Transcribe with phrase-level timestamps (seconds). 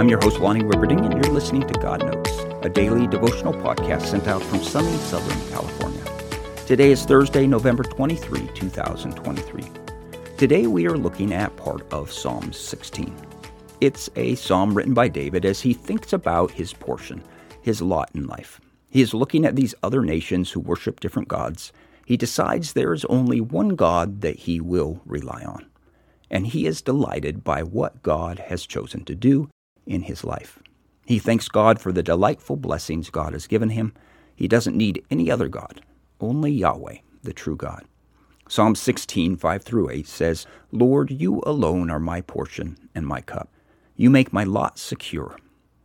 [0.00, 2.30] I'm your host, Lonnie Wibberding, and you're listening to God Notes,
[2.62, 6.02] a daily devotional podcast sent out from sunny Southern California.
[6.66, 9.62] Today is Thursday, November 23, 2023.
[10.38, 13.14] Today we are looking at part of Psalm 16.
[13.82, 17.22] It's a psalm written by David as he thinks about his portion,
[17.60, 18.58] his lot in life.
[18.88, 21.74] He is looking at these other nations who worship different gods.
[22.06, 25.66] He decides there is only one God that he will rely on.
[26.30, 29.50] And he is delighted by what God has chosen to do
[29.90, 30.60] in his life.
[31.04, 33.92] He thanks God for the delightful blessings God has given him.
[34.36, 35.82] He doesn't need any other God,
[36.20, 37.84] only Yahweh, the true God.
[38.48, 43.48] Psalm 16, 5 through 8 says, Lord, you alone are my portion and my cup.
[43.96, 45.36] You make my lot secure.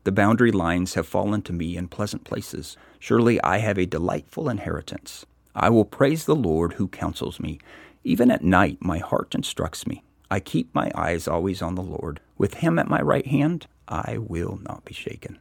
[0.04, 2.78] The boundary lines have fallen to me in pleasant places.
[3.00, 5.26] Surely I have a delightful inheritance.
[5.56, 7.60] I will praise the Lord who counsels me.
[8.04, 10.04] Even at night, my heart instructs me.
[10.30, 12.20] I keep my eyes always on the Lord.
[12.38, 15.40] With him at my right hand, I will not be shaken.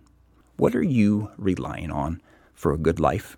[0.56, 2.20] What are you relying on
[2.54, 3.36] for a good life?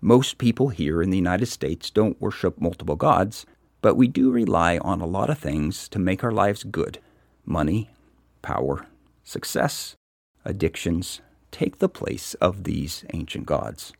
[0.00, 3.46] Most people here in the United States don't worship multiple gods,
[3.80, 6.98] but we do rely on a lot of things to make our lives good.
[7.44, 7.90] Money,
[8.42, 8.86] power,
[9.24, 9.96] success,
[10.44, 13.92] addictions take the place of these ancient gods.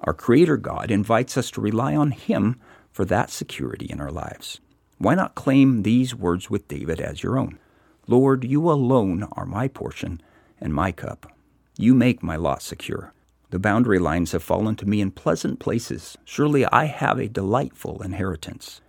[0.00, 2.60] Our Creator God invites us to rely on Him
[2.92, 4.60] for that security in our lives.
[4.98, 7.58] Why not claim these words with David as your own?
[8.06, 10.20] Lord, you alone are my portion
[10.60, 11.32] and my cup.
[11.78, 13.12] You make my lot secure.
[13.50, 16.18] The boundary lines have fallen to me in pleasant places.
[16.24, 18.80] Surely I have a delightful inheritance.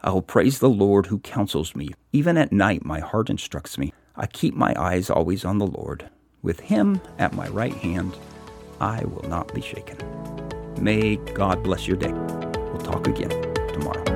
[0.00, 1.90] I will praise the Lord who counsels me.
[2.12, 3.92] Even at night, my heart instructs me.
[4.16, 6.08] I keep my eyes always on the Lord.
[6.42, 8.16] With him at my right hand,
[8.80, 9.98] I will not be shaken.
[10.80, 12.12] May God bless your day.
[12.12, 13.30] We'll talk again
[13.68, 14.13] tomorrow.